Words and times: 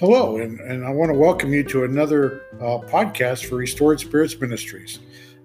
Hello, 0.00 0.38
and, 0.38 0.58
and 0.58 0.84
I 0.84 0.90
want 0.90 1.12
to 1.12 1.16
welcome 1.16 1.52
you 1.52 1.62
to 1.64 1.84
another 1.84 2.42
uh, 2.54 2.82
podcast 2.88 3.48
for 3.48 3.54
Restored 3.54 4.00
Spirits 4.00 4.40
Ministries. 4.40 4.98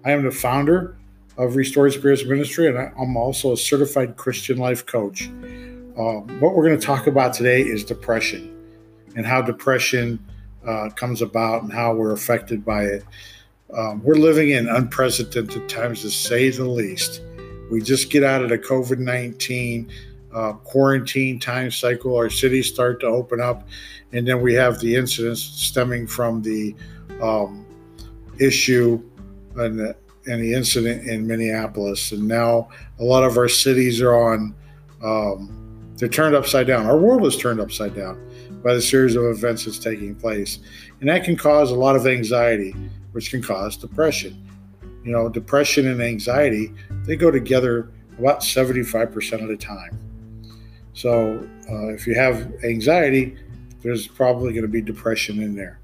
I 0.04 0.10
am 0.10 0.24
the 0.24 0.32
founder 0.32 0.96
of 1.36 1.54
Restored 1.54 1.92
Spirits 1.92 2.24
Ministry, 2.24 2.66
and 2.66 2.76
I, 2.76 2.90
am 3.00 3.16
also 3.16 3.52
a 3.52 3.56
certified 3.56 4.16
Christian 4.16 4.58
life 4.58 4.84
coach. 4.86 5.28
Uh, 5.96 6.18
what 6.40 6.56
we're 6.56 6.66
going 6.66 6.80
to 6.80 6.84
talk 6.84 7.06
about 7.06 7.32
today 7.32 7.62
is 7.62 7.84
depression 7.84 8.52
and 9.14 9.24
how 9.24 9.40
depression 9.40 10.18
uh, 10.66 10.88
comes 10.96 11.22
about 11.22 11.62
and 11.62 11.72
how 11.72 11.94
we're 11.94 12.12
affected 12.12 12.64
by 12.64 12.82
it. 12.82 13.04
Um, 13.72 14.02
we're 14.02 14.16
living 14.16 14.50
in 14.50 14.68
unprecedented 14.68 15.68
times, 15.68 16.02
to 16.02 16.10
say 16.10 16.50
the 16.50 16.64
least. 16.64 17.22
We 17.70 17.80
just 17.80 18.10
get 18.10 18.24
out 18.24 18.42
of 18.42 18.48
the 18.48 18.58
COVID 18.58 18.98
19 18.98 19.92
uh, 20.34 20.52
quarantine 20.52 21.38
time 21.38 21.70
cycle. 21.70 22.16
Our 22.16 22.30
cities 22.30 22.68
start 22.68 23.00
to 23.00 23.06
open 23.06 23.40
up, 23.40 23.66
and 24.12 24.26
then 24.26 24.40
we 24.40 24.54
have 24.54 24.80
the 24.80 24.96
incidents 24.96 25.42
stemming 25.42 26.06
from 26.06 26.42
the 26.42 26.74
um, 27.20 27.66
issue 28.38 29.02
and 29.56 29.78
the, 29.78 29.96
and 30.26 30.42
the 30.42 30.54
incident 30.54 31.06
in 31.06 31.26
Minneapolis. 31.26 32.12
And 32.12 32.26
now 32.26 32.68
a 32.98 33.04
lot 33.04 33.24
of 33.24 33.36
our 33.36 33.48
cities 33.48 34.00
are 34.00 34.14
on, 34.14 34.54
um, 35.02 35.94
they're 35.96 36.08
turned 36.08 36.34
upside 36.34 36.66
down. 36.66 36.86
Our 36.86 36.98
world 36.98 37.26
is 37.26 37.36
turned 37.36 37.60
upside 37.60 37.94
down 37.94 38.26
by 38.62 38.74
the 38.74 38.82
series 38.82 39.16
of 39.16 39.24
events 39.24 39.64
that's 39.64 39.78
taking 39.78 40.14
place. 40.14 40.58
And 41.00 41.08
that 41.08 41.24
can 41.24 41.36
cause 41.36 41.70
a 41.70 41.74
lot 41.74 41.96
of 41.96 42.06
anxiety, 42.06 42.74
which 43.12 43.30
can 43.30 43.42
cause 43.42 43.76
depression. 43.76 44.46
You 45.04 45.12
know, 45.12 45.28
depression 45.28 45.88
and 45.88 46.02
anxiety, 46.02 46.72
they 47.04 47.16
go 47.16 47.30
together 47.30 47.90
about 48.18 48.40
75% 48.40 49.42
of 49.42 49.48
the 49.48 49.56
time. 49.56 49.98
So 51.00 51.48
uh, 51.70 51.88
if 51.94 52.06
you 52.06 52.14
have 52.14 52.52
anxiety, 52.62 53.34
there's 53.80 54.06
probably 54.06 54.52
going 54.52 54.64
to 54.64 54.68
be 54.68 54.82
depression 54.82 55.42
in 55.42 55.56
there. 55.56 55.80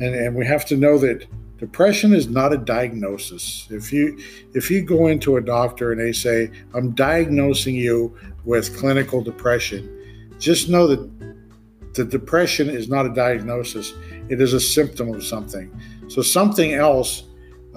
And, 0.00 0.12
and 0.14 0.34
we 0.34 0.44
have 0.44 0.64
to 0.66 0.76
know 0.76 0.98
that 0.98 1.26
depression 1.58 2.12
is 2.12 2.26
not 2.26 2.52
a 2.52 2.56
diagnosis. 2.56 3.68
If 3.70 3.92
you 3.92 4.18
if 4.54 4.72
you 4.72 4.82
go 4.82 5.06
into 5.06 5.36
a 5.36 5.40
doctor 5.40 5.92
and 5.92 6.00
they 6.00 6.10
say, 6.10 6.50
I'm 6.74 6.90
diagnosing 6.96 7.76
you 7.76 8.18
with 8.44 8.76
clinical 8.76 9.22
depression, 9.22 10.32
just 10.40 10.68
know 10.68 10.88
that 10.88 11.94
the 11.94 12.04
depression 12.04 12.70
is 12.70 12.88
not 12.88 13.06
a 13.06 13.14
diagnosis. 13.14 13.94
It 14.28 14.40
is 14.40 14.52
a 14.52 14.60
symptom 14.60 15.14
of 15.14 15.22
something. 15.22 15.70
So 16.08 16.22
something 16.22 16.74
else 16.74 17.22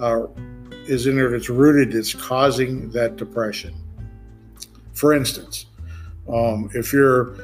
uh, 0.00 0.26
is 0.88 1.06
in 1.06 1.14
there 1.14 1.30
that's 1.30 1.48
rooted, 1.48 1.92
that's 1.92 2.14
causing 2.14 2.90
that 2.90 3.14
depression. 3.14 3.74
For 4.92 5.12
instance, 5.12 5.66
um, 6.32 6.70
if 6.74 6.92
you're 6.92 7.36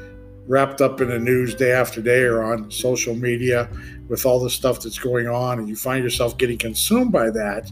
wrapped 0.47 0.81
up 0.81 1.01
in 1.01 1.09
the 1.09 1.19
news 1.19 1.55
day 1.55 1.73
after 1.73 2.03
day 2.03 2.23
or 2.23 2.43
on 2.43 2.71
social 2.71 3.15
media 3.15 3.69
with 4.09 4.27
all 4.27 4.41
the 4.41 4.51
stuff 4.51 4.81
that's 4.81 4.99
going 4.99 5.29
on, 5.29 5.59
and 5.59 5.69
you 5.69 5.77
find 5.77 6.03
yourself 6.03 6.37
getting 6.39 6.59
consumed 6.59 7.13
by 7.13 7.31
that, 7.31 7.71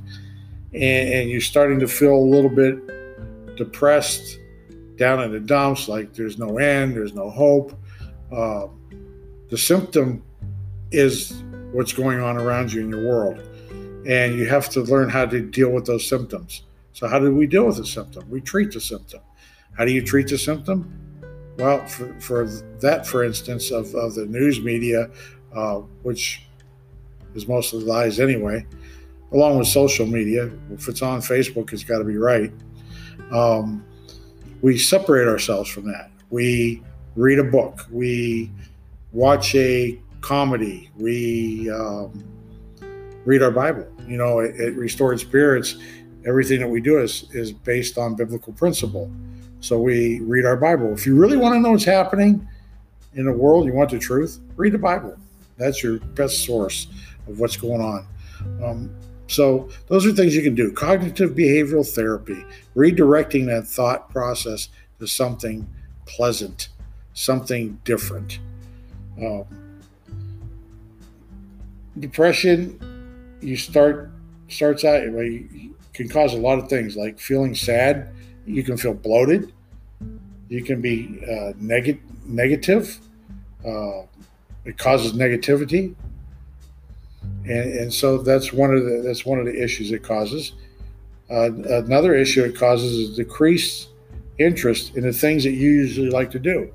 and, 0.72 1.12
and 1.12 1.31
you're 1.31 1.41
starting 1.41 1.81
to 1.81 1.88
feel 1.88 2.14
a 2.14 2.16
little 2.16 2.50
bit 2.50 2.77
depressed, 3.56 4.38
down 5.00 5.22
in 5.22 5.33
the 5.33 5.41
dumps, 5.41 5.88
like 5.88 6.12
there's 6.12 6.38
no 6.38 6.58
end, 6.58 6.94
there's 6.94 7.14
no 7.14 7.31
hope. 7.31 7.72
Uh, 8.31 8.66
the 9.48 9.56
symptom 9.56 10.22
is 10.92 11.42
what's 11.72 11.94
going 11.94 12.20
on 12.20 12.36
around 12.36 12.70
you 12.70 12.83
in 12.83 12.91
your 12.91 13.08
world. 13.08 13.41
And 14.06 14.34
you 14.34 14.47
have 14.47 14.69
to 14.70 14.83
learn 14.83 15.08
how 15.08 15.25
to 15.25 15.41
deal 15.41 15.70
with 15.70 15.86
those 15.86 16.06
symptoms. 16.06 16.64
So, 16.92 17.08
how 17.08 17.19
do 17.19 17.34
we 17.34 17.47
deal 17.47 17.66
with 17.66 17.78
the 17.78 17.86
symptom? 17.86 18.28
We 18.28 18.42
treat 18.42 18.72
the 18.72 18.81
symptom. 18.81 19.20
How 19.76 19.84
do 19.84 19.92
you 19.92 20.02
treat 20.02 20.28
the 20.28 20.38
symptom? 20.38 20.96
Well, 21.56 21.86
for, 21.86 22.18
for 22.20 22.46
that, 22.80 23.06
for 23.06 23.25
instance, 23.25 23.70
of, 23.70 23.94
of 23.94 24.14
the 24.14 24.26
news 24.26 24.60
media, 24.60 25.10
uh, 25.54 25.76
which 26.03 26.47
is 27.34 27.47
mostly 27.47 27.84
lies 27.84 28.20
anyway, 28.20 28.66
along 29.32 29.58
with 29.58 29.69
social 29.69 30.06
media, 30.06 30.50
if 30.72 30.88
it's 30.88 31.03
on 31.03 31.20
Facebook, 31.20 31.72
it's 31.72 31.84
got 31.84 31.98
to 31.98 32.04
be 32.04 32.16
right. 32.16 32.53
Um, 33.31 33.84
we 34.62 34.78
separate 34.78 35.28
ourselves 35.28 35.70
from 35.70 35.87
that. 35.92 36.10
We 36.31 36.82
read 37.16 37.38
a 37.38 37.44
book. 37.44 37.87
We 37.91 38.50
watch 39.12 39.54
a 39.54 40.00
comedy. 40.20 40.91
We 40.97 41.70
um, 41.70 42.25
read 43.25 43.42
our 43.42 43.50
Bible. 43.50 43.87
You 44.06 44.16
know, 44.16 44.41
it, 44.41 44.58
at 44.60 44.75
Restored 44.75 45.20
Spirits, 45.20 45.76
everything 46.26 46.60
that 46.60 46.69
we 46.69 46.81
do 46.81 46.98
is 47.00 47.26
is 47.32 47.52
based 47.52 47.98
on 47.98 48.14
biblical 48.14 48.52
principle. 48.52 49.10
So 49.60 49.78
we 49.78 50.21
read 50.21 50.47
our 50.47 50.56
Bible. 50.56 50.93
If 50.93 51.06
you 51.06 51.15
really 51.15 51.37
want 51.37 51.54
to 51.54 51.60
know 51.60 51.72
what's 51.72 51.84
happening 51.84 52.47
in 53.15 53.26
the 53.26 53.32
world, 53.32 53.66
you 53.66 53.75
want 53.75 53.91
the 53.91 53.98
truth, 53.98 54.41
read 54.56 54.72
the 54.72 54.78
Bible. 54.78 55.16
That's 55.59 55.82
your 55.82 55.98
best 55.98 56.44
source 56.44 56.87
of 57.28 57.38
what's 57.38 57.56
going 57.56 57.82
on. 57.82 58.06
Um, 58.65 58.91
so 59.26 59.69
those 59.88 60.06
are 60.06 60.12
things 60.12 60.34
you 60.34 60.43
can 60.43 60.54
do. 60.54 60.72
Cognitive 60.72 61.32
behavioral 61.32 61.87
therapy, 61.87 62.44
redirecting 62.75 63.47
that 63.47 63.66
thought 63.66 64.10
process 64.10 64.70
to 64.99 65.06
something 65.06 65.69
pleasant, 66.06 66.70
something 67.12 67.78
different. 67.84 68.41
Um, 69.19 69.44
depression, 71.99 73.38
you 73.43 73.56
start 73.56 74.10
starts 74.49 74.84
out 74.84 75.03
you 75.03 75.76
can 75.93 76.09
cause 76.09 76.34
a 76.34 76.37
lot 76.37 76.59
of 76.59 76.69
things 76.69 76.97
like 76.97 77.19
feeling 77.20 77.54
sad 77.54 78.10
you 78.50 78.62
can 78.62 78.77
feel 78.77 78.94
bloated. 78.94 79.53
You 80.49 80.65
can 80.65 80.81
be 80.81 81.22
uh, 81.31 81.53
neg- 81.59 82.03
negative. 82.27 82.99
Uh, 83.65 84.03
it 84.65 84.77
causes 84.78 85.12
negativity, 85.12 85.94
and, 87.44 87.72
and 87.78 87.93
so 87.93 88.19
that's 88.19 88.53
one 88.53 88.75
of 88.75 88.84
the 88.84 89.03
that's 89.05 89.25
one 89.25 89.38
of 89.38 89.47
the 89.47 89.62
issues 89.62 89.93
it 89.93 90.03
causes. 90.03 90.53
Uh, 91.31 91.53
another 91.84 92.15
issue 92.15 92.43
it 92.43 92.56
causes 92.56 92.93
is 92.93 93.16
decreased 93.16 93.91
interest 94.38 94.97
in 94.97 95.03
the 95.03 95.12
things 95.12 95.44
that 95.44 95.53
you 95.53 95.71
usually 95.71 96.11
like 96.11 96.31
to 96.31 96.38
do. 96.38 96.72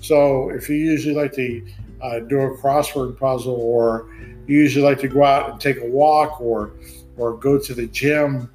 So 0.00 0.50
if 0.50 0.68
you 0.68 0.76
usually 0.76 1.14
like 1.14 1.32
to 1.34 1.66
uh, 2.02 2.18
do 2.20 2.40
a 2.40 2.56
crossword 2.58 3.18
puzzle, 3.18 3.54
or 3.54 4.08
you 4.46 4.58
usually 4.58 4.84
like 4.84 5.00
to 5.00 5.08
go 5.08 5.24
out 5.24 5.50
and 5.50 5.60
take 5.60 5.80
a 5.80 5.86
walk, 5.86 6.40
or 6.40 6.72
or 7.16 7.36
go 7.36 7.58
to 7.58 7.74
the 7.74 7.86
gym, 7.86 8.50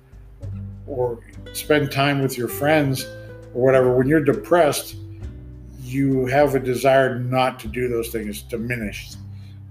or 0.94 1.20
spend 1.54 1.92
time 1.92 2.22
with 2.22 2.38
your 2.38 2.48
friends 2.48 3.06
or 3.54 3.66
whatever, 3.66 3.96
when 3.96 4.08
you're 4.08 4.24
depressed, 4.24 4.96
you 5.82 6.26
have 6.28 6.56
a 6.56 6.60
desire 6.60 7.20
not 7.20 7.60
to 7.60 7.68
do 7.68 7.88
those 7.88 8.10
things 8.10 8.42
diminished. 8.44 9.18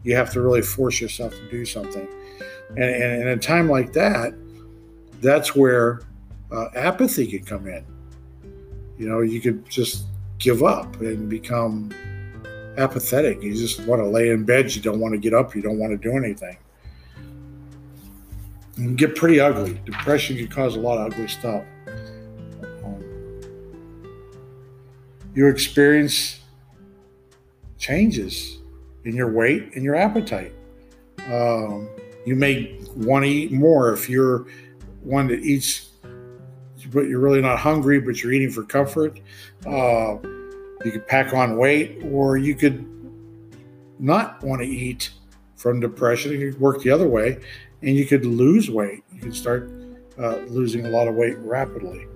You 0.04 0.16
have 0.16 0.30
to 0.32 0.40
really 0.40 0.62
force 0.62 1.00
yourself 1.00 1.32
to 1.32 1.50
do 1.50 1.64
something. 1.64 2.08
And, 2.70 2.78
and 2.78 3.22
in 3.22 3.28
a 3.28 3.36
time 3.36 3.68
like 3.68 3.92
that, 3.92 4.34
that's 5.20 5.54
where 5.54 6.02
uh, 6.50 6.66
apathy 6.74 7.26
can 7.26 7.44
come 7.44 7.66
in. 7.66 7.84
You 8.98 9.08
know, 9.08 9.20
you 9.20 9.40
could 9.40 9.68
just 9.68 10.06
give 10.38 10.62
up 10.62 11.00
and 11.00 11.28
become 11.28 11.92
apathetic. 12.76 13.42
You 13.42 13.54
just 13.54 13.80
want 13.80 14.00
to 14.02 14.06
lay 14.06 14.30
in 14.30 14.44
bed. 14.44 14.74
You 14.74 14.82
don't 14.82 15.00
want 15.00 15.14
to 15.14 15.18
get 15.18 15.34
up. 15.34 15.54
You 15.54 15.62
don't 15.62 15.78
want 15.78 15.92
to 15.92 15.96
do 15.96 16.16
anything 16.16 16.56
and 18.76 18.96
get 18.96 19.14
pretty 19.14 19.40
ugly. 19.40 19.80
Depression 19.84 20.36
can 20.36 20.48
cause 20.48 20.76
a 20.76 20.80
lot 20.80 20.98
of 20.98 21.12
ugly 21.12 21.28
stuff. 21.28 21.64
Um, 22.84 23.42
you 25.34 25.46
experience 25.46 26.40
changes 27.78 28.58
in 29.04 29.14
your 29.14 29.30
weight 29.30 29.74
and 29.74 29.84
your 29.84 29.94
appetite. 29.94 30.52
Um, 31.26 31.88
you 32.24 32.36
may 32.36 32.78
want 32.96 33.24
to 33.24 33.30
eat 33.30 33.52
more 33.52 33.92
if 33.92 34.08
you're 34.08 34.46
one 35.02 35.26
that 35.28 35.40
eats, 35.40 35.90
but 36.92 37.02
you're 37.02 37.20
really 37.20 37.40
not 37.40 37.58
hungry, 37.58 38.00
but 38.00 38.22
you're 38.22 38.32
eating 38.32 38.50
for 38.50 38.62
comfort. 38.62 39.20
Uh, 39.66 40.16
you 40.84 40.90
could 40.90 41.06
pack 41.06 41.32
on 41.32 41.56
weight, 41.56 42.02
or 42.04 42.36
you 42.36 42.54
could 42.54 42.88
not 43.98 44.42
want 44.42 44.62
to 44.62 44.66
eat 44.66 45.10
from 45.56 45.80
depression. 45.80 46.32
You 46.32 46.52
could 46.52 46.60
work 46.60 46.82
the 46.82 46.90
other 46.90 47.08
way 47.08 47.38
and 47.82 47.96
you 47.96 48.06
could 48.06 48.24
lose 48.24 48.70
weight. 48.70 49.02
You 49.12 49.20
could 49.20 49.34
start 49.34 49.70
uh, 50.18 50.36
losing 50.48 50.86
a 50.86 50.88
lot 50.88 51.08
of 51.08 51.14
weight 51.14 51.36
rapidly. 51.38 52.06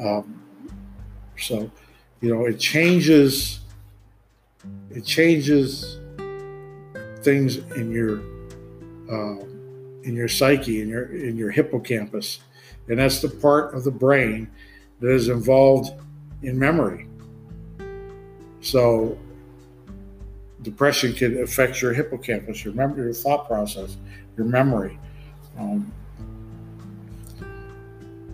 Um, 0.00 0.42
so, 1.38 1.70
you 2.20 2.34
know, 2.34 2.46
it 2.46 2.58
changes. 2.58 3.60
It 4.90 5.04
changes 5.04 5.98
things 7.22 7.56
in 7.56 7.90
your 7.90 8.20
uh, 9.10 9.44
in 10.02 10.14
your 10.14 10.28
psyche, 10.28 10.80
in 10.80 10.88
your 10.88 11.04
in 11.14 11.36
your 11.36 11.50
hippocampus, 11.50 12.40
and 12.88 12.98
that's 12.98 13.20
the 13.20 13.28
part 13.28 13.74
of 13.74 13.84
the 13.84 13.90
brain 13.90 14.50
that 15.00 15.10
is 15.10 15.28
involved 15.28 15.92
in 16.42 16.58
memory. 16.58 17.06
So 18.60 19.18
depression 20.62 21.14
can 21.14 21.42
affect 21.42 21.80
your 21.80 21.92
hippocampus, 21.92 22.64
your 22.64 22.74
memory, 22.74 23.04
your 23.04 23.14
thought 23.14 23.46
process, 23.46 23.96
your 24.36 24.46
memory. 24.46 24.98
Um, 25.58 25.92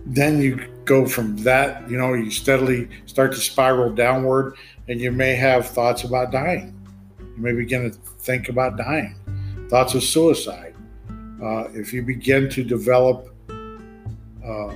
then 0.05 0.41
you 0.41 0.65
go 0.85 1.05
from 1.05 1.35
that, 1.43 1.89
you 1.89 1.97
know, 1.97 2.13
you 2.13 2.31
steadily 2.31 2.87
start 3.05 3.33
to 3.33 3.39
spiral 3.39 3.93
downward, 3.93 4.55
and 4.87 5.01
you 5.01 5.11
may 5.11 5.35
have 5.35 5.67
thoughts 5.67 6.03
about 6.03 6.31
dying. 6.31 6.73
you 7.19 7.43
may 7.43 7.51
begin 7.53 7.91
to 7.91 7.97
think 8.19 8.49
about 8.49 8.77
dying, 8.77 9.15
thoughts 9.69 9.93
of 9.95 10.03
suicide. 10.03 10.75
Uh, 11.43 11.67
if 11.73 11.93
you 11.93 12.01
begin 12.01 12.49
to 12.49 12.63
develop 12.63 13.33
uh, 13.49 14.73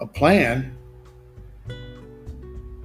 a 0.00 0.06
plan, 0.06 0.76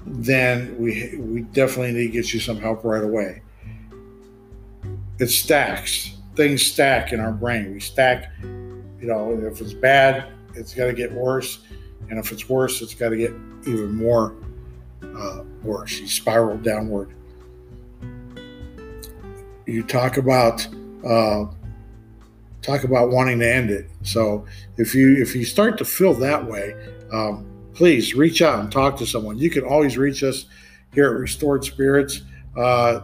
then 0.05 0.75
we 0.77 1.17
we 1.17 1.41
definitely 1.41 1.93
need 1.93 2.07
to 2.07 2.13
get 2.13 2.33
you 2.33 2.39
some 2.39 2.57
help 2.57 2.83
right 2.83 3.03
away. 3.03 3.41
It 5.19 5.27
stacks. 5.27 6.17
Things 6.35 6.65
stack 6.65 7.11
in 7.11 7.19
our 7.19 7.31
brain. 7.31 7.73
We 7.73 7.79
stack, 7.79 8.31
you 8.41 8.83
know, 9.01 9.31
if 9.33 9.61
it's 9.61 9.73
bad, 9.73 10.31
it's 10.55 10.73
got 10.73 10.85
to 10.85 10.93
get 10.93 11.11
worse. 11.11 11.59
And 12.09 12.19
if 12.19 12.31
it's 12.31 12.49
worse, 12.49 12.81
it's 12.81 12.93
got 12.93 13.09
to 13.09 13.17
get 13.17 13.31
even 13.65 13.95
more 13.95 14.35
uh, 15.03 15.43
worse. 15.63 15.99
You 15.99 16.07
spiral 16.07 16.57
downward. 16.57 17.13
You 19.65 19.83
talk 19.83 20.17
about 20.17 20.67
uh, 21.05 21.45
talk 22.61 22.83
about 22.83 23.09
wanting 23.09 23.39
to 23.39 23.49
end 23.49 23.69
it. 23.69 23.89
So 24.03 24.45
if 24.77 24.93
you 24.93 25.21
if 25.21 25.35
you 25.35 25.45
start 25.45 25.77
to 25.79 25.85
feel 25.85 26.13
that 26.15 26.45
way, 26.45 26.75
um, 27.11 27.45
please 27.73 28.13
reach 28.13 28.41
out 28.41 28.59
and 28.59 28.71
talk 28.71 28.97
to 28.97 29.05
someone. 29.05 29.37
You 29.37 29.49
can 29.49 29.63
always 29.63 29.97
reach 29.97 30.23
us 30.23 30.45
here 30.93 31.05
at 31.05 31.19
Restored 31.19 31.63
Spirits 31.63 32.21
uh, 32.57 33.01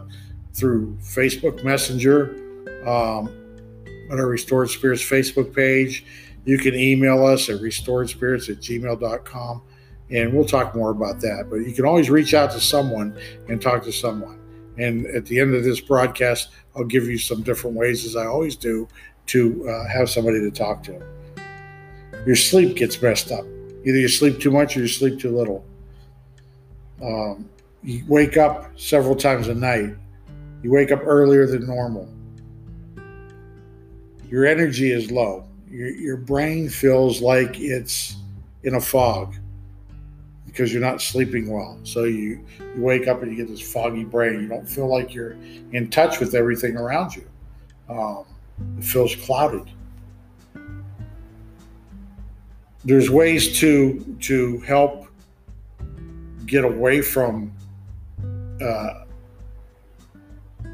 through 0.52 0.96
Facebook 1.00 1.64
Messenger 1.64 2.47
um, 2.86 3.28
on 4.10 4.18
our 4.18 4.26
Restored 4.26 4.70
Spirits 4.70 5.02
Facebook 5.02 5.54
page. 5.54 6.04
You 6.44 6.58
can 6.58 6.74
email 6.74 7.26
us 7.26 7.48
at 7.48 7.60
restoredspirits 7.60 8.48
at 8.48 8.56
gmail.com 8.58 9.62
and 10.10 10.32
we'll 10.32 10.46
talk 10.46 10.74
more 10.74 10.90
about 10.90 11.20
that. 11.20 11.48
But 11.50 11.56
you 11.56 11.72
can 11.72 11.84
always 11.84 12.10
reach 12.10 12.34
out 12.34 12.50
to 12.52 12.60
someone 12.60 13.16
and 13.48 13.60
talk 13.60 13.84
to 13.84 13.92
someone. 13.92 14.40
And 14.78 15.06
at 15.06 15.26
the 15.26 15.40
end 15.40 15.54
of 15.54 15.64
this 15.64 15.80
broadcast, 15.80 16.48
I'll 16.76 16.84
give 16.84 17.06
you 17.06 17.18
some 17.18 17.42
different 17.42 17.76
ways, 17.76 18.04
as 18.04 18.16
I 18.16 18.26
always 18.26 18.56
do, 18.56 18.88
to 19.26 19.68
uh, 19.68 19.88
have 19.88 20.08
somebody 20.08 20.40
to 20.40 20.50
talk 20.50 20.82
to. 20.84 21.02
Your 22.24 22.36
sleep 22.36 22.76
gets 22.76 23.00
messed 23.02 23.30
up. 23.30 23.44
Either 23.84 23.98
you 23.98 24.08
sleep 24.08 24.40
too 24.40 24.50
much 24.50 24.76
or 24.76 24.80
you 24.80 24.88
sleep 24.88 25.20
too 25.20 25.36
little. 25.36 25.64
Um, 27.02 27.48
you 27.82 28.04
wake 28.08 28.36
up 28.36 28.78
several 28.78 29.14
times 29.14 29.48
a 29.48 29.54
night. 29.54 29.94
You 30.62 30.70
wake 30.70 30.90
up 30.90 31.00
earlier 31.04 31.46
than 31.46 31.66
normal. 31.66 32.08
Your 34.28 34.46
energy 34.46 34.92
is 34.92 35.10
low. 35.10 35.44
Your, 35.70 35.88
your 35.88 36.16
brain 36.16 36.68
feels 36.68 37.20
like 37.20 37.58
it's 37.58 38.16
in 38.62 38.74
a 38.74 38.80
fog 38.80 39.34
because 40.46 40.72
you're 40.72 40.82
not 40.82 41.00
sleeping 41.00 41.50
well. 41.50 41.78
So 41.84 42.04
you, 42.04 42.44
you 42.58 42.82
wake 42.82 43.06
up 43.08 43.22
and 43.22 43.30
you 43.30 43.36
get 43.36 43.48
this 43.48 43.60
foggy 43.60 44.04
brain. 44.04 44.40
You 44.40 44.48
don't 44.48 44.68
feel 44.68 44.88
like 44.88 45.14
you're 45.14 45.36
in 45.72 45.88
touch 45.90 46.20
with 46.20 46.34
everything 46.34 46.76
around 46.76 47.16
you. 47.16 47.26
Um, 47.88 48.24
it 48.76 48.84
feels 48.84 49.14
clouded. 49.16 49.70
There's 52.84 53.10
ways 53.10 53.58
to 53.60 54.16
to 54.20 54.58
help 54.60 55.08
get 56.46 56.64
away 56.64 57.02
from 57.02 57.52
uh, 58.62 59.04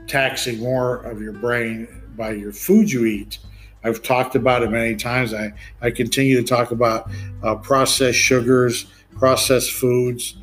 taxing 0.07 0.61
more 0.61 0.99
of 0.99 1.21
your 1.21 1.33
brain 1.33 1.89
by 2.17 2.33
your 2.33 2.53
food 2.53 2.91
you 2.91 3.05
eat. 3.05 3.39
I've 3.83 4.03
talked 4.03 4.35
about 4.35 4.63
it 4.63 4.71
many 4.71 4.97
times. 4.97 5.35
I, 5.35 5.53
I 5.83 5.91
continue 5.91 6.37
to 6.37 6.43
talk 6.43 6.71
about 6.71 7.11
uh, 7.43 7.57
processed 7.57 8.19
sugars, 8.19 8.87
processed 9.19 9.73
foods, 9.73 10.37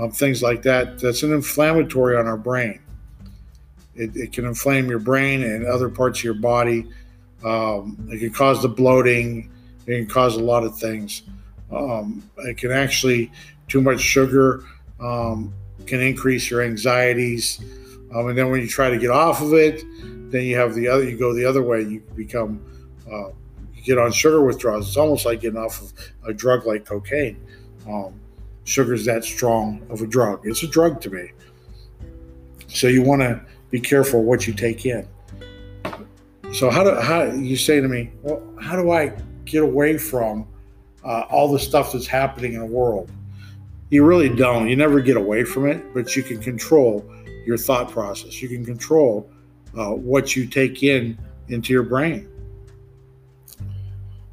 um, 0.00 0.12
things 0.12 0.42
like 0.42 0.62
that. 0.62 1.00
That's 1.00 1.24
an 1.24 1.32
inflammatory 1.32 2.16
on 2.16 2.26
our 2.26 2.36
brain. 2.36 2.80
It, 3.96 4.16
it, 4.16 4.32
can 4.32 4.44
inflame 4.44 4.88
your 4.88 5.00
brain 5.00 5.42
and 5.42 5.66
other 5.66 5.88
parts 5.88 6.20
of 6.20 6.24
your 6.24 6.34
body. 6.34 6.86
Um, 7.44 8.08
it 8.12 8.18
can 8.20 8.30
cause 8.30 8.62
the 8.62 8.68
bloating. 8.68 9.50
It 9.86 9.96
can 9.98 10.06
cause 10.06 10.36
a 10.36 10.42
lot 10.42 10.62
of 10.62 10.78
things. 10.78 11.22
Um, 11.72 12.22
it 12.38 12.58
can 12.58 12.70
actually, 12.70 13.32
too 13.66 13.80
much 13.80 14.00
sugar 14.00 14.64
um, 15.00 15.52
can 15.86 16.00
increase 16.00 16.50
your 16.50 16.62
anxieties. 16.62 17.60
Um, 18.14 18.28
and 18.28 18.38
then 18.38 18.50
when 18.50 18.60
you 18.60 18.68
try 18.68 18.90
to 18.90 18.98
get 18.98 19.10
off 19.10 19.42
of 19.42 19.52
it, 19.52 19.82
then 20.30 20.44
you 20.44 20.56
have 20.56 20.74
the 20.74 20.88
other, 20.88 21.04
you 21.04 21.16
go 21.16 21.34
the 21.34 21.44
other 21.44 21.62
way. 21.62 21.82
You 21.82 22.00
become, 22.14 22.60
uh, 23.10 23.28
you 23.74 23.82
get 23.82 23.98
on 23.98 24.12
sugar 24.12 24.42
withdrawals. 24.42 24.88
It's 24.88 24.96
almost 24.96 25.26
like 25.26 25.40
getting 25.40 25.58
off 25.58 25.82
of 25.82 25.92
a 26.26 26.32
drug 26.32 26.66
like 26.66 26.84
cocaine. 26.84 27.40
Um, 27.88 28.18
sugar's 28.64 29.04
that 29.06 29.24
strong 29.24 29.86
of 29.90 30.02
a 30.02 30.06
drug. 30.06 30.46
It's 30.46 30.62
a 30.62 30.68
drug 30.68 31.00
to 31.02 31.10
me. 31.10 31.32
So 32.68 32.86
you 32.86 33.02
want 33.02 33.22
to 33.22 33.40
be 33.70 33.80
careful 33.80 34.22
what 34.22 34.46
you 34.46 34.52
take 34.52 34.84
in. 34.86 35.06
So 36.52 36.70
how 36.70 36.82
do 36.82 36.94
how 36.94 37.24
you 37.24 37.56
say 37.56 37.80
to 37.80 37.88
me, 37.88 38.10
well, 38.22 38.42
how 38.60 38.76
do 38.76 38.90
I 38.90 39.12
get 39.44 39.62
away 39.62 39.98
from 39.98 40.46
uh, 41.04 41.22
all 41.30 41.52
the 41.52 41.58
stuff 41.58 41.92
that's 41.92 42.06
happening 42.06 42.54
in 42.54 42.60
the 42.60 42.66
world? 42.66 43.10
You 43.90 44.04
really 44.04 44.28
don't. 44.28 44.68
You 44.68 44.76
never 44.76 45.00
get 45.00 45.16
away 45.16 45.44
from 45.44 45.66
it, 45.66 45.94
but 45.94 46.14
you 46.14 46.22
can 46.22 46.40
control 46.40 47.10
your 47.48 47.58
thought 47.58 47.90
process. 47.90 48.40
You 48.40 48.48
can 48.48 48.64
control 48.64 49.28
uh, 49.76 49.90
what 49.90 50.36
you 50.36 50.46
take 50.46 50.82
in 50.82 51.18
into 51.48 51.72
your 51.72 51.82
brain. 51.82 52.28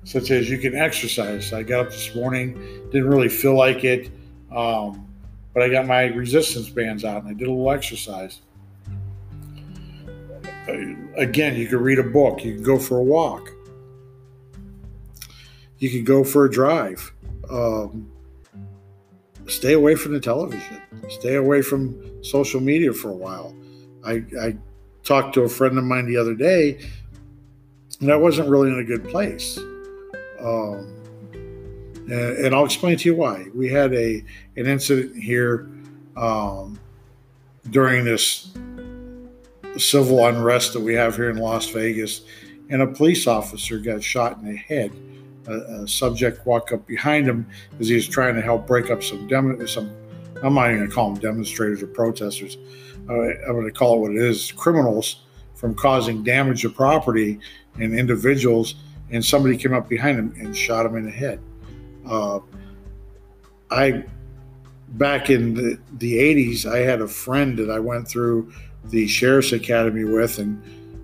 Such 0.03 0.29
as 0.29 0.49
you 0.49 0.59
can 0.59 0.75
exercise. 0.75 1.51
I 1.51 1.63
got 1.63 1.87
up 1.87 1.91
this 1.91 2.13
morning, 2.13 2.53
didn't 2.91 3.09
really 3.09 3.29
feel 3.29 3.55
like 3.55 3.83
it, 3.83 4.11
um, 4.55 5.07
but 5.53 5.63
I 5.63 5.69
got 5.69 5.87
my 5.87 6.03
resistance 6.03 6.69
bands 6.69 7.03
out 7.03 7.23
and 7.23 7.31
I 7.31 7.33
did 7.33 7.47
a 7.47 7.51
little 7.51 7.71
exercise 7.71 8.41
again, 11.17 11.55
you 11.55 11.67
could 11.67 11.81
read 11.81 11.99
a 11.99 12.03
book, 12.03 12.43
you 12.43 12.55
can 12.55 12.63
go 12.63 12.77
for 12.77 12.97
a 12.97 13.03
walk, 13.03 13.51
you 15.79 15.89
can 15.89 16.03
go 16.03 16.23
for 16.23 16.45
a 16.45 16.51
drive. 16.51 17.11
Um, 17.49 18.11
stay 19.47 19.73
away 19.73 19.95
from 19.95 20.13
the 20.13 20.19
television, 20.19 20.81
stay 21.09 21.35
away 21.35 21.61
from 21.61 22.23
social 22.23 22.61
media 22.61 22.93
for 22.93 23.09
a 23.09 23.15
while. 23.15 23.55
I, 24.05 24.23
I 24.39 24.57
talked 25.03 25.33
to 25.35 25.41
a 25.41 25.49
friend 25.49 25.77
of 25.77 25.83
mine 25.83 26.05
the 26.05 26.17
other 26.17 26.35
day, 26.35 26.79
and 28.01 28.11
I 28.11 28.15
wasn't 28.15 28.49
really 28.49 28.69
in 28.69 28.79
a 28.79 28.83
good 28.83 29.07
place. 29.07 29.57
Um, 30.39 30.91
and, 32.07 32.37
and, 32.45 32.55
I'll 32.55 32.65
explain 32.65 32.97
to 32.97 33.09
you 33.09 33.15
why. 33.15 33.47
We 33.55 33.69
had 33.69 33.93
a 33.93 34.23
an 34.57 34.67
incident 34.67 35.15
here 35.15 35.69
um, 36.15 36.79
during 37.71 38.05
this 38.05 38.51
civil 39.77 40.25
unrest 40.25 40.73
that 40.73 40.81
we 40.81 40.93
have 40.93 41.15
here 41.15 41.29
in 41.29 41.37
Las 41.37 41.67
Vegas, 41.69 42.21
and 42.69 42.81
a 42.81 42.87
police 42.87 43.27
officer 43.27 43.79
got 43.79 44.03
shot 44.03 44.37
in 44.37 44.45
the 44.45 44.55
head. 44.55 44.91
A, 45.47 45.83
a 45.83 45.87
subject 45.87 46.45
walk 46.45 46.71
up 46.71 46.85
behind 46.87 47.27
him 47.27 47.47
as 47.79 47.87
he 47.87 47.95
was 47.95 48.07
trying 48.07 48.35
to 48.35 48.41
help 48.41 48.65
break 48.67 48.89
up 48.89 49.03
some 49.03 49.27
dem- 49.27 49.67
some. 49.67 49.91
I'm 50.43 50.53
not 50.53 50.67
even 50.67 50.79
going 50.79 50.89
to 50.89 50.95
call 50.95 51.13
them 51.13 51.21
demonstrators 51.21 51.81
or 51.81 51.87
protesters. 51.87 52.57
Uh, 53.09 53.13
I'm 53.13 53.53
going 53.53 53.65
to 53.65 53.71
call 53.71 53.95
it 53.95 53.99
what 53.99 54.11
it 54.11 54.17
is: 54.17 54.51
criminals 54.51 55.21
from 55.55 55.73
causing 55.73 56.23
damage 56.23 56.61
to 56.61 56.69
property 56.69 57.39
and 57.79 57.97
individuals. 57.97 58.75
And 59.11 59.23
somebody 59.23 59.55
came 59.55 59.73
up 59.73 59.87
behind 59.87 60.17
him 60.17 60.33
and 60.39 60.57
shot 60.57 60.85
him 60.85 60.95
in 60.95 61.05
the 61.05 61.11
head. 61.11 61.39
Uh, 62.07 62.39
I 63.69 64.03
back 64.89 65.29
in 65.29 65.53
the, 65.53 65.79
the 65.97 66.13
80s, 66.15 66.65
I 66.65 66.79
had 66.79 67.01
a 67.01 67.07
friend 67.07 67.57
that 67.57 67.69
I 67.69 67.79
went 67.79 68.07
through 68.07 68.51
the 68.85 69.07
sheriff's 69.07 69.51
academy 69.51 70.03
with, 70.03 70.39
and 70.39 70.61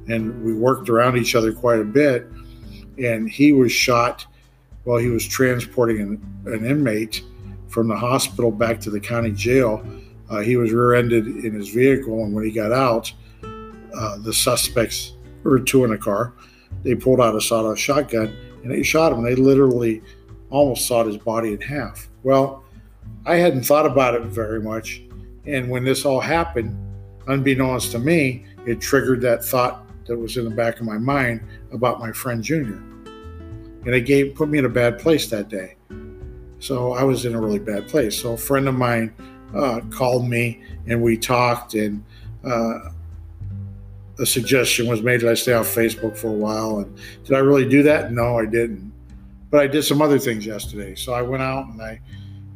and 0.08 0.44
we 0.44 0.54
worked 0.54 0.90
around 0.90 1.18
each 1.18 1.36
other 1.36 1.54
quite 1.54 1.80
a 1.80 1.86
bit. 1.86 2.28
And 2.98 3.30
he 3.30 3.54
was 3.54 3.72
shot 3.72 4.26
while 4.84 4.98
he 4.98 5.10
was 5.10 5.28
transporting 5.28 6.02
an, 6.02 6.54
an 6.54 6.66
inmate 6.66 7.24
from 7.68 7.88
the 7.88 7.96
hospital 7.96 8.52
back 8.52 8.80
to 8.82 8.90
the 8.90 9.00
county 9.00 9.32
jail. 9.32 9.86
Uh, 10.30 10.40
he 10.40 10.58
was 10.58 10.72
rear-ended 10.72 11.28
in 11.28 11.54
his 11.54 11.70
vehicle, 11.70 12.24
and 12.24 12.34
when 12.34 12.44
he 12.44 12.52
got 12.52 12.72
out, 12.72 13.12
uh, 13.44 14.18
the 14.20 14.34
suspects 14.34 15.14
were 15.44 15.60
two 15.60 15.84
in 15.84 15.92
a 15.92 15.98
car. 15.98 16.34
They 16.84 16.96
pulled 16.96 17.20
out 17.20 17.36
a 17.36 17.42
sawed-off 17.42 17.78
shotgun 17.78 18.36
and 18.64 18.72
they 18.72 18.84
shot 18.84 19.12
him. 19.12 19.24
They 19.24 19.36
literally 19.36 20.02
almost 20.50 20.88
sawed 20.88 21.08
his 21.08 21.18
body 21.18 21.54
in 21.54 21.62
half. 21.62 22.08
Well, 22.24 22.64
I 23.26 23.36
hadn't 23.36 23.64
thought 23.64 23.86
about 23.86 24.16
it 24.16 24.24
very 24.24 24.62
much, 24.62 25.02
and 25.46 25.70
when 25.70 25.84
this 25.84 26.06
all 26.06 26.20
happened, 26.20 26.78
unbeknownst 27.28 27.92
to 27.92 28.00
me, 28.00 28.46
it 28.66 28.82
triggered 28.82 29.22
that 29.22 29.44
thought 29.44 29.88
that 30.06 30.18
was 30.18 30.38
in 30.38 30.46
the 30.46 30.52
back 30.52 30.80
of 30.80 30.86
my 30.86 30.98
mind 30.98 31.42
about 31.72 32.00
my 32.00 32.12
friend 32.12 32.44
Junior. 32.44 32.82
And 33.86 33.96
it 33.96 34.02
gave 34.02 34.36
put 34.36 34.50
me 34.50 34.60
in 34.60 34.66
a 34.66 34.70
bad 34.70 35.00
place 35.00 35.28
that 35.30 35.50
day. 35.50 35.76
So 36.60 36.94
I 36.94 37.04
was 37.04 37.26
in 37.26 37.34
a 37.34 37.42
really 37.42 37.60
bad 37.60 37.88
place. 37.88 38.22
So 38.22 38.34
a 38.34 38.38
friend 38.38 38.68
of 38.68 38.76
mine 38.76 39.14
uh, 39.56 39.82
called 39.90 40.30
me 40.30 40.64
and 40.88 41.02
we 41.02 41.18
talked, 41.18 41.74
and 41.74 42.04
uh, 42.44 42.90
a 44.20 44.26
suggestion 44.26 44.88
was 44.88 45.02
made 45.02 45.22
that 45.22 45.30
I 45.30 45.34
stay 45.34 45.54
off 45.54 45.68
Facebook 45.68 46.16
for 46.16 46.28
a 46.28 46.34
while. 46.34 46.80
And 46.80 47.00
did 47.24 47.36
I 47.36 47.40
really 47.40 47.68
do 47.68 47.84
that? 47.84 48.12
No, 48.12 48.38
I 48.38 48.46
didn't. 48.46 48.94
But 49.50 49.62
I 49.62 49.68
did 49.68 49.84
some 49.84 50.02
other 50.02 50.20
things 50.20 50.46
yesterday. 50.46 50.96
So 50.96 51.14
I 51.14 51.22
went 51.22 51.44
out 51.44 51.68
and 51.68 51.82
I, 51.82 52.00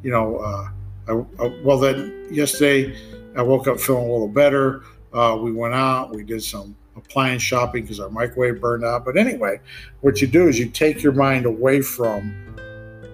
you 0.04 0.12
know, 0.12 0.38
uh, 0.38 0.70
I, 1.08 1.44
I, 1.44 1.62
well 1.64 1.80
then 1.80 2.28
yesterday 2.32 2.96
I 3.36 3.42
woke 3.42 3.68
up 3.68 3.80
feeling 3.80 4.08
a 4.08 4.12
little 4.12 4.28
better. 4.28 4.84
Uh, 5.12 5.38
we 5.42 5.52
went 5.52 5.74
out, 5.74 6.14
we 6.16 6.24
did 6.24 6.44
some 6.44 6.76
appliance 6.96 7.42
shopping 7.42 7.84
because 7.84 8.00
our 8.00 8.10
microwave 8.10 8.62
burned 8.62 8.84
out. 8.84 9.06
But 9.06 9.18
anyway, 9.18 9.60
what 10.02 10.22
you 10.22 10.28
do 10.28 10.48
is 10.48 10.58
you 10.58 10.70
take 10.70 11.04
your 11.04 11.14
mind 11.14 11.46
away 11.46 11.82
from 11.82 12.34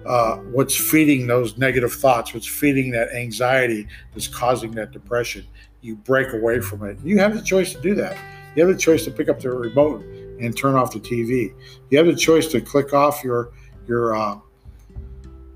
uh, 0.06 0.36
what's 0.36 0.76
feeding 0.76 1.26
those 1.26 1.58
negative 1.58 1.92
thoughts, 1.92 2.34
what's 2.34 2.46
feeding 2.46 2.90
that 2.92 3.12
anxiety 3.14 3.86
that's 4.12 4.28
causing 4.28 4.72
that 4.72 4.92
depression. 4.92 5.44
You 5.80 5.96
break 5.96 6.32
away 6.32 6.60
from 6.60 6.84
it. 6.84 6.98
You 7.02 7.18
have 7.18 7.34
the 7.34 7.42
choice 7.42 7.72
to 7.72 7.80
do 7.80 7.94
that. 7.96 8.16
You 8.54 8.66
have 8.66 8.74
the 8.74 8.80
choice 8.80 9.04
to 9.04 9.10
pick 9.10 9.28
up 9.28 9.40
the 9.40 9.50
remote 9.50 10.02
and 10.40 10.56
turn 10.56 10.74
off 10.74 10.92
the 10.92 11.00
TV. 11.00 11.54
You 11.90 11.98
have 11.98 12.06
the 12.06 12.16
choice 12.16 12.48
to 12.48 12.60
click 12.60 12.92
off 12.92 13.24
your 13.24 13.50
your 13.86 14.14
uh, 14.14 14.38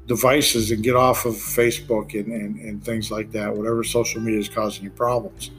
devices 0.06 0.70
and 0.70 0.82
get 0.82 0.96
off 0.96 1.26
of 1.26 1.34
Facebook 1.34 2.18
and, 2.18 2.32
and, 2.32 2.58
and 2.60 2.84
things 2.84 3.10
like 3.10 3.30
that, 3.32 3.54
whatever 3.54 3.82
social 3.82 4.20
media 4.20 4.40
is 4.40 4.48
causing 4.48 4.84
you 4.84 4.90
problems. 4.90 5.50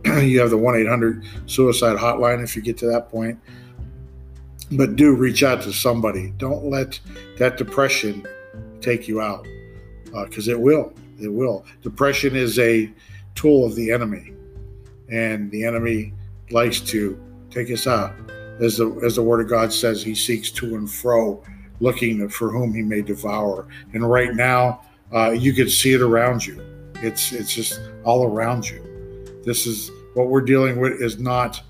You 0.07 0.39
have 0.39 0.51
the 0.51 0.57
1 0.57 0.77
800 0.77 1.25
suicide 1.47 1.97
hotline 1.97 2.43
if 2.43 2.55
you 2.55 2.63
get 2.63 2.79
to 2.79 2.87
that 2.87 3.11
point. 3.11 3.41
But 4.71 4.95
do 4.95 5.13
reach 5.15 5.43
out 5.43 5.63
to 5.63 5.73
somebody. 5.73 6.33
Don't 6.39 6.67
let 6.67 7.01
that 7.39 7.57
depression 7.57 8.25
take 8.81 9.09
you 9.09 9.21
out 9.21 9.45
because 10.13 10.49
uh, 10.49 10.53
it 10.53 10.61
will. 10.61 10.93
It 11.21 11.33
will. 11.33 11.65
Depression 11.83 12.37
is 12.37 12.59
a 12.61 12.89
tool 13.35 13.67
of 13.67 13.75
the 13.75 13.91
enemy, 13.91 14.33
and 15.11 15.51
the 15.51 15.65
enemy 15.65 16.13
likes 16.51 16.81
to 16.81 17.21
take 17.51 17.71
us 17.71 17.87
out. 17.87 18.15
As 18.61 18.79
the, 18.79 18.91
as 19.05 19.17
the 19.17 19.23
word 19.23 19.41
of 19.41 19.49
God 19.49 19.73
says, 19.73 20.03
he 20.03 20.15
seeks 20.15 20.51
to 20.53 20.77
and 20.77 20.91
fro, 20.91 21.43
looking 21.81 22.29
for 22.29 22.51
whom 22.51 22.73
he 22.75 22.83
may 22.83 23.03
devour. 23.03 23.69
And 23.93 24.09
right 24.09 24.35
now, 24.35 24.83
uh, 25.13 25.31
you 25.31 25.53
can 25.53 25.69
see 25.69 25.93
it 25.93 26.01
around 26.01 26.47
you. 26.47 26.61
It's 27.03 27.33
it's 27.33 27.55
just 27.55 27.81
all 28.05 28.25
around 28.25 28.69
you. 28.69 28.83
This 29.45 29.67
is 29.67 29.91
what 30.15 30.29
we're 30.29 30.41
dealing 30.41 30.81
with 30.81 31.01
is 31.01 31.19
not 31.19 31.63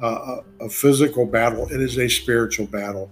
uh, 0.00 0.40
a, 0.60 0.68
physical 0.68 1.26
battle. 1.26 1.66
It 1.68 1.80
is 1.80 1.98
a 1.98 2.08
spiritual 2.08 2.66
battle. 2.66 3.10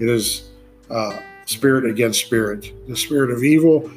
It 0.00 0.08
is 0.08 0.48
uh, 0.90 1.20
spirit 1.44 1.84
against 1.84 2.24
spirit, 2.24 2.72
the 2.88 2.96
spirit 2.96 3.30
of 3.30 3.44
evil 3.44 3.90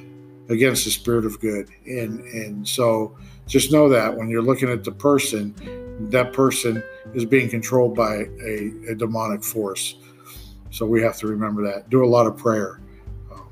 against 0.49 0.85
the 0.85 0.91
spirit 0.91 1.25
of 1.25 1.39
good. 1.39 1.69
And 1.85 2.21
and 2.21 2.67
so 2.67 3.17
just 3.47 3.71
know 3.71 3.89
that 3.89 4.15
when 4.15 4.29
you're 4.29 4.41
looking 4.41 4.69
at 4.69 4.83
the 4.83 4.91
person, 4.91 5.53
that 6.11 6.33
person 6.33 6.83
is 7.13 7.25
being 7.25 7.49
controlled 7.49 7.95
by 7.95 8.25
a, 8.45 8.71
a 8.89 8.95
demonic 8.95 9.43
force. 9.43 9.95
So 10.69 10.85
we 10.85 11.01
have 11.01 11.17
to 11.17 11.27
remember 11.27 11.63
that. 11.63 11.89
Do 11.89 12.03
a 12.03 12.07
lot 12.07 12.27
of 12.27 12.37
prayer. 12.37 12.81
Um, 13.31 13.47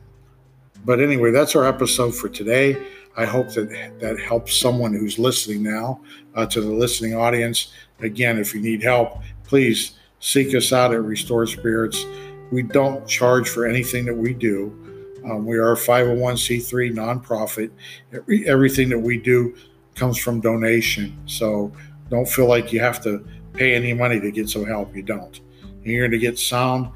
but 0.84 1.00
anyway, 1.00 1.32
that's 1.32 1.56
our 1.56 1.66
episode 1.66 2.14
for 2.14 2.30
today. 2.30 2.78
I 3.18 3.26
hope 3.26 3.50
that 3.54 4.00
that 4.00 4.20
helps 4.20 4.58
someone 4.58 4.94
who's 4.94 5.18
listening 5.18 5.64
now 5.64 6.02
uh, 6.36 6.46
to 6.48 6.62
the 6.62 6.72
listening 6.72 7.16
audience. 7.16 7.72
Again, 8.02 8.38
if 8.38 8.54
you 8.54 8.62
need 8.62 8.84
help, 8.84 9.22
please 9.46 9.98
seek 10.20 10.54
us 10.54 10.74
out 10.74 10.94
at 10.94 11.02
Restore 11.02 11.48
Spirits. 11.48 12.06
We 12.52 12.62
don't 12.62 13.08
charge 13.08 13.48
for 13.48 13.66
anything 13.66 14.06
that 14.06 14.16
we 14.16 14.34
do. 14.34 14.85
Um, 15.26 15.46
we 15.46 15.58
are 15.58 15.72
a 15.72 15.76
501c3 15.76 16.94
nonprofit. 16.94 17.72
Every, 18.14 18.48
everything 18.48 18.90
that 18.90 19.00
we 19.00 19.18
do 19.18 19.56
comes 19.96 20.18
from 20.18 20.40
donation. 20.40 21.18
So 21.26 21.72
don't 22.10 22.28
feel 22.28 22.48
like 22.48 22.72
you 22.72 22.80
have 22.80 23.02
to 23.04 23.26
pay 23.54 23.74
any 23.74 23.94
money 23.94 24.20
to 24.20 24.32
get 24.32 24.50
some 24.50 24.66
help. 24.66 24.96
You 24.96 25.02
don't. 25.02 25.40
And 25.64 25.86
you're 25.86 26.08
going 26.08 26.12
to 26.12 26.20
get 26.20 26.38
sound 26.38 26.90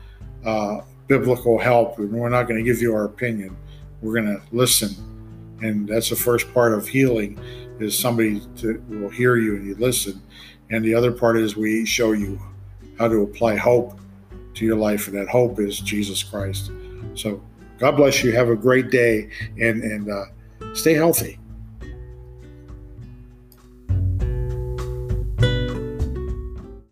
uh, 0.45 0.81
biblical 1.07 1.57
help, 1.57 1.98
and 1.98 2.12
we're 2.12 2.29
not 2.29 2.43
going 2.43 2.57
to 2.57 2.63
give 2.63 2.81
you 2.81 2.93
our 2.93 3.05
opinion. 3.05 3.57
We're 4.01 4.21
going 4.21 4.38
to 4.38 4.41
listen, 4.55 4.95
and 5.62 5.88
that's 5.88 6.09
the 6.09 6.15
first 6.15 6.53
part 6.53 6.74
of 6.74 6.88
healing. 6.88 7.39
Is 7.79 7.98
somebody 7.98 8.41
to, 8.57 8.83
will 8.89 9.09
hear 9.09 9.38
you 9.38 9.55
and 9.55 9.65
you 9.65 9.75
listen, 9.75 10.21
and 10.69 10.83
the 10.83 10.93
other 10.93 11.12
part 11.13 11.38
is 11.38 11.55
we 11.55 11.86
show 11.86 12.12
you 12.12 12.39
how 12.98 13.07
to 13.07 13.24
apply 13.24 13.55
hope 13.55 13.98
to 14.55 14.65
your 14.65 14.75
life, 14.75 15.07
and 15.07 15.17
that 15.17 15.29
hope 15.29 15.59
is 15.59 15.79
Jesus 15.79 16.21
Christ. 16.21 16.71
So 17.15 17.41
God 17.79 17.95
bless 17.95 18.24
you. 18.24 18.31
Have 18.33 18.50
a 18.50 18.55
great 18.55 18.91
day, 18.91 19.29
and 19.59 19.81
and 19.81 20.09
uh, 20.09 20.25
stay 20.74 20.93
healthy. 20.93 21.38